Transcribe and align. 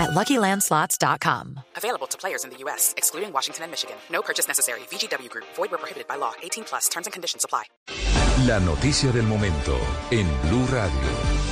at 0.00 0.10
LuckyLandSlots.com. 0.10 1.60
Available 1.76 2.06
to 2.08 2.16
players 2.16 2.44
in 2.44 2.50
the 2.50 2.56
U.S., 2.64 2.94
excluding 2.96 3.32
Washington 3.32 3.64
and 3.64 3.70
Michigan. 3.70 3.96
No 4.10 4.22
purchase 4.22 4.48
necessary. 4.48 4.80
VGW 4.90 5.28
Group. 5.28 5.44
Void 5.56 5.70
where 5.70 5.78
prohibited 5.78 6.08
by 6.08 6.16
law. 6.16 6.32
18 6.42 6.64
plus. 6.64 6.88
Terms 6.88 7.06
and 7.06 7.12
conditions 7.12 7.44
apply. 7.44 7.64
La 8.46 8.58
noticia 8.58 9.12
del 9.12 9.26
momento 9.26 9.76
en 10.10 10.26
Blue 10.48 10.66
Radio. 10.72 11.50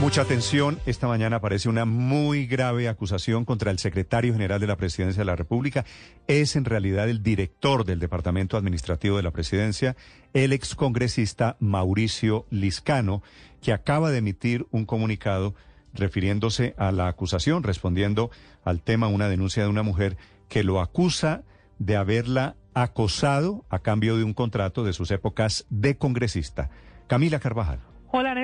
Mucha 0.00 0.22
atención. 0.22 0.78
Esta 0.86 1.08
mañana 1.08 1.36
aparece 1.36 1.68
una 1.68 1.84
muy 1.84 2.46
grave 2.46 2.88
acusación 2.88 3.44
contra 3.44 3.72
el 3.72 3.80
secretario 3.80 4.32
general 4.32 4.60
de 4.60 4.68
la 4.68 4.76
Presidencia 4.76 5.22
de 5.22 5.24
la 5.24 5.34
República. 5.34 5.84
Es 6.28 6.54
en 6.54 6.64
realidad 6.64 7.08
el 7.08 7.20
director 7.24 7.84
del 7.84 7.98
Departamento 7.98 8.56
Administrativo 8.56 9.16
de 9.16 9.24
la 9.24 9.32
Presidencia, 9.32 9.96
el 10.34 10.52
excongresista 10.52 11.56
Mauricio 11.58 12.46
Liscano, 12.50 13.24
que 13.60 13.72
acaba 13.72 14.12
de 14.12 14.18
emitir 14.18 14.66
un 14.70 14.86
comunicado 14.86 15.56
refiriéndose 15.94 16.74
a 16.78 16.92
la 16.92 17.08
acusación, 17.08 17.62
respondiendo 17.62 18.30
al 18.64 18.80
tema 18.80 19.08
una 19.08 19.28
denuncia 19.28 19.62
de 19.62 19.68
una 19.68 19.82
mujer 19.82 20.16
que 20.48 20.64
lo 20.64 20.80
acusa 20.80 21.42
de 21.78 21.96
haberla 21.96 22.56
acosado 22.74 23.64
a 23.70 23.80
cambio 23.80 24.16
de 24.16 24.24
un 24.24 24.34
contrato 24.34 24.84
de 24.84 24.92
sus 24.92 25.10
épocas 25.10 25.66
de 25.70 25.96
congresista. 25.96 26.70
Camila 27.06 27.40
Carvajal. 27.40 27.80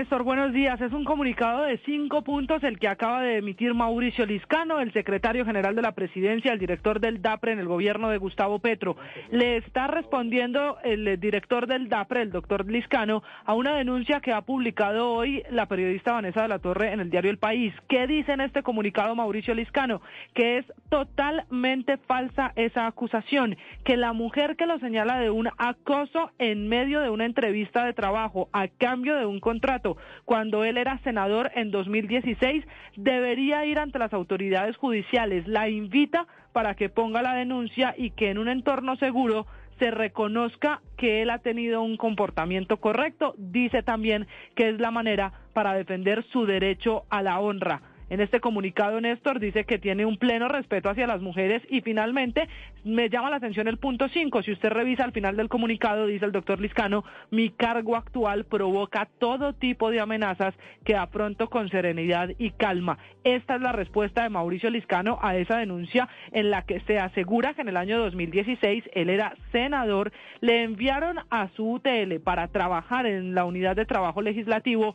Néstor, 0.05 0.23
buenos 0.23 0.53
días. 0.53 0.79
Es 0.83 0.93
un 0.93 1.03
comunicado 1.03 1.63
de 1.63 1.79
cinco 1.87 2.21
puntos 2.21 2.63
el 2.63 2.79
que 2.79 2.89
acaba 2.89 3.23
de 3.23 3.39
emitir 3.39 3.73
Mauricio 3.73 4.27
Liscano, 4.27 4.79
el 4.81 4.93
secretario 4.93 5.47
general 5.47 5.75
de 5.75 5.81
la 5.81 5.93
presidencia, 5.93 6.53
el 6.53 6.59
director 6.59 7.01
del 7.01 7.23
DAPRE 7.23 7.53
en 7.53 7.59
el 7.59 7.67
gobierno 7.67 8.11
de 8.11 8.19
Gustavo 8.19 8.59
Petro. 8.59 8.99
Le 9.31 9.57
está 9.57 9.87
respondiendo 9.87 10.77
el 10.85 11.19
director 11.19 11.67
del 11.67 11.89
DAPRE, 11.89 12.21
el 12.21 12.33
doctor 12.33 12.71
Liscano, 12.71 13.23
a 13.47 13.55
una 13.55 13.77
denuncia 13.77 14.21
que 14.21 14.35
ha 14.35 14.43
publicado 14.43 15.11
hoy 15.11 15.43
la 15.49 15.65
periodista 15.65 16.13
Vanessa 16.13 16.43
de 16.43 16.49
la 16.49 16.59
Torre 16.59 16.93
en 16.93 17.01
el 17.01 17.09
diario 17.09 17.31
El 17.31 17.39
País. 17.39 17.73
¿Qué 17.89 18.07
dice 18.07 18.33
en 18.33 18.43
este 18.43 18.63
comunicado 18.63 19.15
Mauricio 19.15 19.55
Liscano? 19.55 20.03
Que 20.35 20.59
es 20.59 20.67
totalmente 20.91 21.97
falsa 21.97 22.53
esa 22.57 22.87
acusación, 22.87 23.57
que 23.85 23.97
la 23.97 24.13
mujer 24.13 24.57
que 24.57 24.67
lo 24.67 24.79
señala 24.81 25.19
de 25.19 25.31
un 25.31 25.49
acoso 25.57 26.31
en 26.39 26.69
medio 26.69 27.01
de 27.01 27.09
una 27.09 27.25
entrevista 27.25 27.87
de 27.87 27.95
trabajo 27.95 28.51
a 28.53 28.69
cambio 28.69 29.17
de 29.17 29.25
un 29.25 29.41
contrato 29.41 29.94
cuando 30.25 30.65
él 30.65 30.77
era 30.77 30.99
senador 30.99 31.51
en 31.55 31.71
2016 31.71 32.65
debería 32.97 33.65
ir 33.65 33.79
ante 33.79 33.99
las 33.99 34.13
autoridades 34.13 34.77
judiciales. 34.77 35.47
La 35.47 35.69
invita 35.69 36.27
para 36.53 36.75
que 36.75 36.89
ponga 36.89 37.23
la 37.23 37.35
denuncia 37.35 37.95
y 37.97 38.11
que 38.11 38.31
en 38.31 38.39
un 38.39 38.49
entorno 38.49 38.97
seguro 38.97 39.47
se 39.79 39.91
reconozca 39.91 40.81
que 40.97 41.23
él 41.23 41.31
ha 41.31 41.39
tenido 41.39 41.83
un 41.83 41.97
comportamiento 41.97 42.77
correcto. 42.79 43.35
Dice 43.39 43.83
también 43.83 44.27
que 44.55 44.69
es 44.69 44.81
la 44.81 44.91
manera 44.91 45.33
para 45.53 45.75
defender 45.75 46.25
su 46.33 46.47
derecho 46.47 47.05
a 47.11 47.23
la 47.23 47.41
honra. 47.41 47.83
En 48.15 48.21
este 48.21 48.39
comunicado, 48.39 49.01
Néstor 49.01 49.41
dice 49.41 49.65
que 49.65 49.81
tiene 49.81 50.07
un 50.07 50.19
pleno 50.19 50.47
respeto 50.47 50.89
hacia 50.89 51.09
las 51.09 51.21
mujeres 51.21 51.63
y 51.69 51.81
finalmente 51.81 52.49
me 52.85 53.09
llama 53.09 53.29
la 53.29 53.37
atención 53.39 53.67
el 53.67 53.79
punto 53.79 54.09
5. 54.09 54.45
Si 54.45 54.53
usted 54.53 54.69
revisa 54.69 55.03
al 55.03 55.11
final 55.11 55.37
del 55.37 55.49
comunicado, 55.49 56.07
dice 56.07 56.25
el 56.25 56.31
doctor 56.31 56.61
Liscano, 56.61 57.03
mi 57.33 57.51
cargo 57.51 57.97
actual 57.97 58.45
provoca 58.45 59.09
todo 59.19 59.53
tipo 59.53 59.91
de 59.91 59.99
amenazas 59.99 60.55
que 60.85 60.95
afronto 60.95 61.51
con 61.51 61.71
serenidad 61.71 62.29
y 62.39 62.53
calma. 62.53 62.99
Esta 63.25 63.57
es 63.57 63.63
la 63.63 63.73
respuesta 63.73 64.23
de 64.23 64.29
Mauricio 64.29 64.71
Liscano 64.71 65.19
a 65.21 65.37
esa 65.37 65.57
denuncia 65.57 66.09
en 66.31 66.51
la 66.51 66.63
que 66.63 66.79
se 66.83 67.01
asegura 67.01 67.55
que 67.55 67.63
en 67.63 67.69
el 67.69 67.77
año 67.77 67.99
2016 67.99 68.85
él 68.93 69.11
era 69.11 69.35
senador, 69.51 70.13
le 70.41 70.63
enviaron 70.63 71.19
a 71.31 71.49
su 71.57 71.69
UTL 71.69 72.21
para 72.23 72.47
trabajar 72.47 73.07
en 73.07 73.35
la 73.35 73.45
unidad 73.45 73.75
de 73.75 73.87
trabajo 73.87 74.23
legislativo 74.23 74.95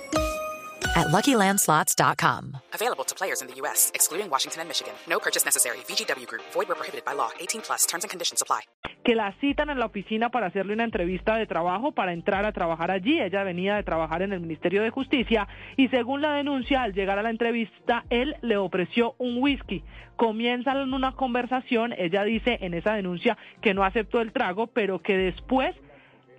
at 0.95 1.07
LuckyLandSlots.com. 1.07 2.57
Available 2.73 3.03
to 3.03 3.15
players 3.15 3.41
in 3.41 3.47
the 3.47 3.55
U.S., 3.61 3.91
excluding 3.93 4.29
Washington 4.29 4.61
and 4.61 4.69
Michigan. 4.69 4.93
No 5.07 5.19
purchase 5.19 5.45
necessary. 5.45 5.77
VGW 5.87 6.27
Group. 6.27 6.43
Void 6.53 6.67
where 6.67 6.75
prohibited 6.75 7.05
by 7.05 7.13
law. 7.13 7.31
18 7.39 7.61
plus. 7.61 7.85
Terms 7.85 8.03
and 8.03 8.09
conditions 8.09 8.41
apply. 8.41 8.61
Que 9.03 9.15
la 9.15 9.33
citan 9.41 9.69
en 9.69 9.79
la 9.79 9.87
oficina 9.87 10.29
para 10.29 10.47
hacerle 10.47 10.73
una 10.73 10.83
entrevista 10.83 11.35
de 11.35 11.47
trabajo 11.47 11.91
para 11.91 12.13
entrar 12.13 12.45
a 12.45 12.51
trabajar 12.51 12.91
allí. 12.91 13.19
Ella 13.19 13.43
venía 13.43 13.75
de 13.75 13.83
trabajar 13.83 14.21
en 14.21 14.31
el 14.31 14.39
Ministerio 14.39 14.83
de 14.83 14.91
Justicia 14.91 15.47
y 15.75 15.87
según 15.87 16.21
la 16.21 16.33
denuncia, 16.33 16.83
al 16.83 16.93
llegar 16.93 17.17
a 17.17 17.23
la 17.23 17.31
entrevista, 17.31 18.05
él 18.09 18.35
le 18.41 18.57
ofreció 18.57 19.15
un 19.17 19.41
whisky. 19.41 19.83
Comienzan 20.17 20.93
una 20.93 21.13
conversación. 21.13 21.93
Ella 21.97 22.23
dice 22.23 22.59
en 22.61 22.75
esa 22.75 22.93
denuncia 22.93 23.37
que 23.61 23.73
no 23.73 23.83
aceptó 23.83 24.21
el 24.21 24.33
trago, 24.33 24.67
pero 24.67 25.01
que 25.01 25.17
después 25.17 25.75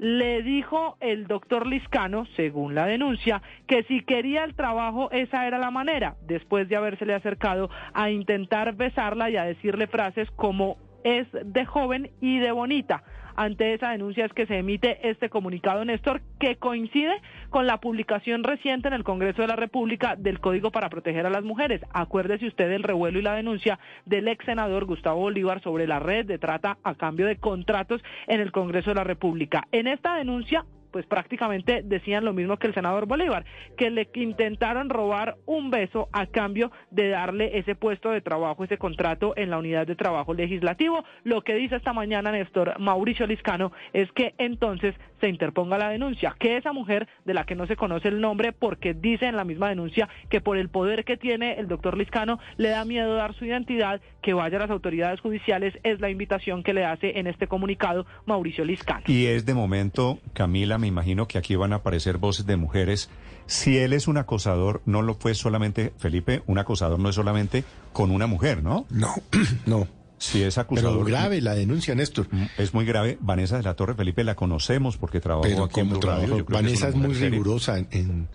le 0.03 0.43
dijo 0.43 0.97
el 0.99 1.29
doctor 1.29 1.65
Liscano, 1.65 2.27
según 2.35 2.75
la 2.75 2.87
denuncia, 2.87 3.41
que 3.69 3.85
si 3.85 4.01
quería 4.01 4.43
el 4.43 4.57
trabajo 4.57 5.09
esa 5.13 5.47
era 5.47 5.59
la 5.59 5.71
manera, 5.71 6.17
después 6.27 6.69
de 6.69 6.75
habérsele 6.75 7.15
acercado 7.15 7.71
a 7.95 8.11
intentar 8.11 8.75
besarla 8.75 9.31
y 9.31 9.37
a 9.37 9.45
decirle 9.45 9.87
frases 9.87 10.29
como 10.33 10.77
es 11.05 11.27
de 11.33 11.65
joven 11.65 12.11
y 12.21 12.39
de 12.39 12.53
bonita. 12.53 13.03
Ante 13.35 13.75
esa 13.75 13.91
denuncia 13.91 14.27
es 14.27 14.33
que 14.33 14.47
se 14.47 14.59
emite 14.59 15.09
este 15.09 15.31
comunicado, 15.31 15.85
Néstor, 15.85 16.21
que 16.39 16.57
coincide 16.57 17.21
con 17.51 17.67
la 17.67 17.79
publicación 17.79 18.45
reciente 18.45 18.89
en 18.89 18.95
el 18.95 19.05
Congreso 19.05 19.43
de 19.43 19.49
la 19.49 19.57
República 19.57 20.17
del 20.17 20.41
Código 20.41 20.71
para 20.71 20.91
Proteger 20.91 21.27
a 21.27 21.31
las 21.31 21.45
Mujeres. 21.45 21.81
Acuérdese 21.93 22.47
usted 22.47 22.69
del 22.69 22.83
revuelo 22.83 23.19
y 23.19 23.23
la 23.23 23.35
denuncia 23.35 23.79
del 24.05 24.29
ex 24.29 24.45
senador 24.45 24.85
Gustavo 24.85 25.21
Bolívar 25.21 25.63
sobre 25.63 25.87
la 25.87 25.99
red 25.99 26.27
de 26.27 26.39
trata 26.39 26.79
a 26.83 26.95
cambio 26.95 27.27
de 27.27 27.37
contratos 27.37 28.03
en 28.27 28.41
el 28.41 28.53
Congreso 28.53 28.91
de 28.91 28.97
la 28.97 29.05
República. 29.05 29.67
En 29.73 29.87
esta 29.87 30.17
denuncia 30.17 30.65
pues 30.93 31.07
prácticamente 31.07 31.83
decían 31.83 32.25
lo 32.25 32.33
mismo 32.33 32.59
que 32.59 32.69
el 32.69 32.75
senador 32.75 33.07
Bolívar, 33.07 33.45
que 33.77 33.91
le 33.91 34.09
intentaron 34.15 34.91
robar 34.91 35.37
un 35.47 35.71
beso 35.71 36.09
a 36.13 36.27
cambio 36.27 36.71
de 36.91 37.09
darle 37.09 37.59
ese 37.59 37.75
puesto 37.75 38.11
de 38.11 38.21
trabajo, 38.21 38.63
ese 38.63 38.79
contrato 38.79 39.33
en 39.37 39.51
la 39.51 39.59
unidad 39.59 39.87
de 39.87 39.97
trabajo 39.97 40.35
legislativo. 40.35 41.05
Lo 41.25 41.43
que 41.43 41.55
dice 41.55 41.77
esta 41.77 41.93
mañana 41.93 42.31
Néstor 42.31 42.79
Mauricio 42.79 43.27
Liscano 43.27 43.73
es 43.93 44.11
que 44.13 44.35
entonces 44.39 44.95
se 45.23 45.29
interponga 45.29 45.79
la 45.79 45.91
denuncia, 45.91 46.35
que 46.37 46.57
esa 46.57 46.73
mujer 46.73 47.07
de 47.25 47.33
la 47.33 47.45
que 47.45 47.55
no 47.55 47.69
se 47.69 47.77
conoce 47.77 48.09
el 48.09 48.21
nombre 48.21 48.53
porque 48.53 48.93
dice 48.93 49.27
en 49.27 49.37
la 49.37 49.45
misma 49.45 49.69
denuncia 49.69 50.09
que 50.29 50.41
por 50.41 50.57
el 50.57 50.69
poder 50.69 51.05
que 51.05 51.17
tiene 51.17 51.61
el 51.61 51.69
doctor 51.69 51.97
Liscano 51.97 52.41
le 52.57 52.71
da 52.71 52.85
miedo 52.85 53.15
dar 53.15 53.33
su 53.35 53.45
identidad, 53.45 54.01
que 54.21 54.33
vaya 54.33 54.57
a 54.57 54.63
las 54.63 54.71
autoridades 54.71 55.21
judiciales, 55.21 55.79
es 55.85 56.01
la 56.01 56.11
invitación 56.11 56.65
que 56.65 56.75
le 56.75 56.85
hace 56.85 57.21
en 57.21 57.29
este 57.29 57.47
comunicado 57.47 58.05
Mauricio 58.27 58.65
Liscano. 58.65 59.05
Y 59.07 59.27
es 59.27 59.47
de 59.47 59.55
momento, 59.55 60.19
Camila, 60.33 60.77
me 60.79 60.89
imagino 60.89 61.29
que 61.29 61.39
aquí 61.39 61.55
van 61.55 61.73
a 61.73 61.77
aparecer 61.77 62.19
voces 62.19 62.45
de 62.45 62.57
mujeres. 62.57 63.09
Si 63.47 63.79
él 63.79 63.93
es 63.93 64.09
un 64.09 64.17
acosador, 64.19 64.83
no 64.87 65.03
lo 65.03 65.15
fue 65.15 65.35
solamente, 65.35 65.93
Felipe, 65.99 66.43
un 66.47 66.59
acosador 66.59 66.99
no 66.99 67.11
es 67.11 67.15
solamente 67.15 67.63
con 67.93 68.11
una 68.11 68.27
mujer, 68.27 68.65
¿no? 68.65 68.87
No, 68.91 69.15
no. 69.67 69.87
Si 70.23 70.41
es 70.43 70.57
acusador. 70.57 70.93
Pero 70.93 71.05
grave 71.05 71.41
la 71.41 71.55
denuncia, 71.55 71.97
Néstor. 71.97 72.29
Es 72.57 72.73
muy 72.75 72.85
grave. 72.85 73.19
Vanessa 73.21 73.57
de 73.57 73.65
la 73.65 73.75
Torre, 73.75 73.95
Felipe, 73.95 74.23
la 74.23 74.37
conocemos 74.37 74.97
porque 74.97 75.21
trabajó 75.21 75.43
Pero 75.49 75.65
aquí 75.65 75.81
en 75.81 75.89
como 75.89 76.01
Radio. 76.01 76.21
trabajo, 76.27 76.47
que 76.47 76.53
Vanessa 76.53 76.89
es 76.89 76.95
muy 76.95 77.15
seria. 77.15 77.31
rigurosa 77.31 77.79
en, 77.79 77.89
en, 77.91 78.29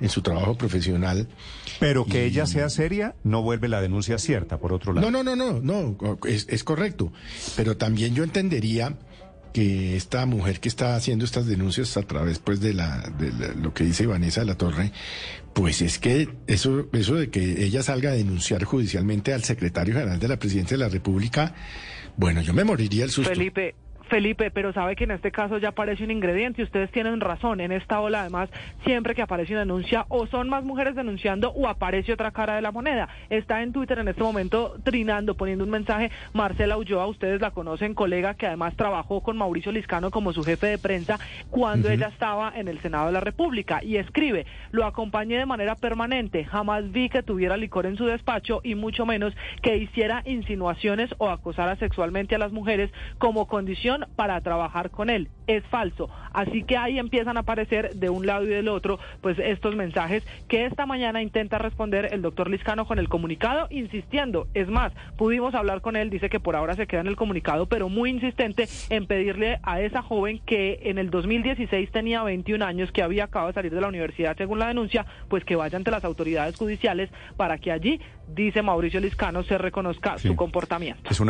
en 0.00 0.08
su 0.10 0.20
trabajo 0.20 0.58
profesional. 0.58 1.28
Pero 1.78 2.04
que 2.04 2.24
Y- 2.26 2.28
ella 2.28 2.44
sea 2.44 2.68
seria 2.68 3.14
no 3.24 3.40
vuelve 3.42 3.68
la 3.68 3.80
denuncia 3.80 4.18
cierta, 4.18 4.58
por 4.58 4.74
otro 4.74 4.92
lado. 4.92 5.10
No, 5.10 5.22
no, 5.24 5.34
no, 5.34 5.60
no, 5.60 5.96
no, 5.98 6.18
es, 6.28 6.46
es 6.50 6.62
correcto. 6.62 7.10
Pero 7.56 7.76
también 7.78 8.14
yo 8.14 8.22
entendería 8.22 8.94
que 9.52 9.96
esta 9.96 10.26
mujer 10.26 10.60
que 10.60 10.68
está 10.68 10.96
haciendo 10.96 11.24
estas 11.24 11.46
denuncias 11.46 11.96
a 11.96 12.02
través 12.02 12.38
pues 12.38 12.60
de 12.60 12.74
la 12.74 13.00
de 13.18 13.54
lo 13.54 13.74
que 13.74 13.84
dice 13.84 14.06
Vanessa 14.06 14.40
de 14.40 14.46
la 14.46 14.56
Torre, 14.56 14.92
pues 15.52 15.82
es 15.82 15.98
que 15.98 16.28
eso 16.46 16.88
eso 16.92 17.14
de 17.14 17.30
que 17.30 17.64
ella 17.64 17.82
salga 17.82 18.10
a 18.10 18.14
denunciar 18.14 18.64
judicialmente 18.64 19.32
al 19.32 19.44
secretario 19.44 19.94
general 19.94 20.18
de 20.18 20.28
la 20.28 20.38
Presidencia 20.38 20.76
de 20.76 20.84
la 20.84 20.88
República, 20.88 21.54
bueno, 22.16 22.42
yo 22.42 22.52
me 22.52 22.64
moriría 22.64 23.04
el 23.04 23.10
susto. 23.10 23.30
Felipe, 23.30 23.74
Felipe, 24.10 24.50
pero 24.50 24.72
sabe 24.72 24.96
que 24.96 25.04
en 25.04 25.12
este 25.12 25.30
caso 25.30 25.58
ya 25.58 25.68
aparece 25.68 26.02
un 26.02 26.10
ingrediente 26.10 26.60
y 26.60 26.64
ustedes 26.64 26.90
tienen 26.90 27.20
razón. 27.20 27.60
En 27.60 27.70
esta 27.70 28.00
ola, 28.00 28.22
además, 28.22 28.50
siempre 28.84 29.14
que 29.14 29.22
aparece 29.22 29.52
una 29.52 29.60
denuncia, 29.60 30.04
o 30.08 30.26
son 30.26 30.48
más 30.48 30.64
mujeres 30.64 30.96
denunciando 30.96 31.50
o 31.52 31.68
aparece 31.68 32.12
otra 32.12 32.32
cara 32.32 32.56
de 32.56 32.62
la 32.62 32.72
moneda. 32.72 33.08
Está 33.30 33.62
en 33.62 33.72
Twitter 33.72 34.00
en 34.00 34.08
este 34.08 34.22
momento 34.22 34.74
trinando, 34.82 35.36
poniendo 35.36 35.64
un 35.64 35.70
mensaje. 35.70 36.10
Marcela 36.32 36.76
Ulloa, 36.76 37.06
ustedes 37.06 37.40
la 37.40 37.52
conocen, 37.52 37.94
colega 37.94 38.34
que 38.34 38.48
además 38.48 38.74
trabajó 38.76 39.22
con 39.22 39.38
Mauricio 39.38 39.70
Liscano 39.70 40.10
como 40.10 40.32
su 40.32 40.42
jefe 40.42 40.66
de 40.66 40.78
prensa 40.78 41.18
cuando 41.50 41.88
ella 41.88 42.08
estaba 42.08 42.52
en 42.56 42.66
el 42.66 42.80
Senado 42.80 43.06
de 43.06 43.12
la 43.12 43.20
República. 43.20 43.82
Y 43.82 43.96
escribe: 43.96 44.44
Lo 44.72 44.86
acompañé 44.86 45.38
de 45.38 45.46
manera 45.46 45.76
permanente. 45.76 46.44
Jamás 46.44 46.90
vi 46.90 47.08
que 47.08 47.22
tuviera 47.22 47.56
licor 47.56 47.86
en 47.86 47.96
su 47.96 48.06
despacho 48.06 48.60
y 48.64 48.74
mucho 48.74 49.06
menos 49.06 49.34
que 49.62 49.76
hiciera 49.76 50.22
insinuaciones 50.26 51.14
o 51.18 51.30
acosara 51.30 51.76
sexualmente 51.76 52.34
a 52.34 52.38
las 52.38 52.50
mujeres 52.50 52.90
como 53.18 53.46
condición 53.46 53.99
para 54.16 54.40
trabajar 54.40 54.90
con 54.90 55.10
él. 55.10 55.28
Es 55.46 55.64
falso. 55.66 56.08
Así 56.32 56.62
que 56.62 56.76
ahí 56.76 56.98
empiezan 56.98 57.36
a 57.36 57.40
aparecer 57.40 57.94
de 57.96 58.08
un 58.08 58.26
lado 58.26 58.44
y 58.44 58.48
del 58.48 58.68
otro 58.68 58.98
pues 59.20 59.38
estos 59.38 59.74
mensajes 59.74 60.24
que 60.48 60.66
esta 60.66 60.86
mañana 60.86 61.22
intenta 61.22 61.58
responder 61.58 62.08
el 62.12 62.22
doctor 62.22 62.48
Liscano 62.48 62.86
con 62.86 62.98
el 62.98 63.08
comunicado, 63.08 63.66
insistiendo. 63.70 64.46
Es 64.54 64.68
más, 64.68 64.92
pudimos 65.16 65.54
hablar 65.54 65.80
con 65.80 65.96
él, 65.96 66.10
dice 66.10 66.28
que 66.28 66.40
por 66.40 66.56
ahora 66.56 66.74
se 66.74 66.86
queda 66.86 67.00
en 67.00 67.08
el 67.08 67.16
comunicado, 67.16 67.66
pero 67.66 67.88
muy 67.88 68.10
insistente 68.10 68.68
en 68.90 69.06
pedirle 69.06 69.58
a 69.62 69.80
esa 69.80 70.02
joven 70.02 70.40
que 70.46 70.80
en 70.84 70.98
el 70.98 71.10
2016 71.10 71.90
tenía 71.90 72.22
21 72.22 72.64
años, 72.64 72.92
que 72.92 73.02
había 73.02 73.24
acabado 73.24 73.48
de 73.48 73.54
salir 73.54 73.74
de 73.74 73.80
la 73.80 73.88
universidad 73.88 74.36
según 74.36 74.58
la 74.58 74.68
denuncia, 74.68 75.06
pues 75.28 75.44
que 75.44 75.56
vaya 75.56 75.76
ante 75.76 75.90
las 75.90 76.04
autoridades 76.04 76.56
judiciales 76.56 77.10
para 77.36 77.58
que 77.58 77.72
allí, 77.72 78.00
dice 78.28 78.62
Mauricio 78.62 79.00
Liscano, 79.00 79.42
se 79.42 79.58
reconozca 79.58 80.18
su 80.18 80.36
comportamiento. 80.36 81.10